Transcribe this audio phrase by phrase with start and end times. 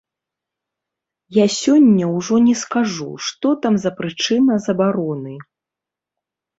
[1.37, 5.33] Я сёння ўжо не скажу, што там за прычына забароны.